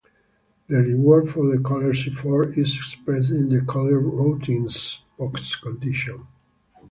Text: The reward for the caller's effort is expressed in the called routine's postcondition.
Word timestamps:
The 0.67 0.81
reward 0.81 1.29
for 1.29 1.45
the 1.55 1.61
caller's 1.61 2.07
effort 2.07 2.57
is 2.57 2.75
expressed 2.75 3.29
in 3.29 3.49
the 3.49 3.61
called 3.61 3.91
routine's 3.91 4.99
postcondition. 5.19 6.25